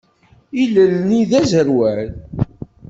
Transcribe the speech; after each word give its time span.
Ilel-nni 0.61 1.21
d 1.29 1.31
aẓerwal. 1.39 2.09